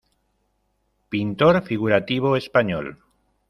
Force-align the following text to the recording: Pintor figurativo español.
Pintor 1.09 1.61
figurativo 1.63 2.35
español. 2.35 2.97